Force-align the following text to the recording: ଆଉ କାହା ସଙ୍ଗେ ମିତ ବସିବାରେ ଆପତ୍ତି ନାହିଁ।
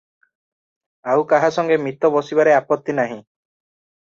ଆଉ 1.13 1.27
କାହା 1.33 1.51
ସଙ୍ଗେ 1.57 1.77
ମିତ 1.83 2.11
ବସିବାରେ 2.17 2.57
ଆପତ୍ତି 2.63 2.97
ନାହିଁ। 3.03 3.19